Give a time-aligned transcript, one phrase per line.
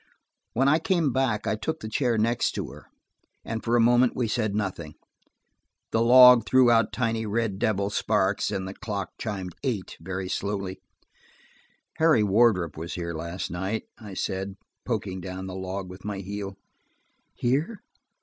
[0.53, 2.87] When I came back I took the chair next to her,
[3.45, 4.95] and for a moment we said nothing.
[5.91, 10.79] The log threw out tiny red devil sparks, and the clock chimed eight, very slowly.
[11.97, 14.55] "Harry Wardrop was here last night," I said,
[14.87, 16.55] poking down the log with my heel.
[17.35, 17.83] "Here?"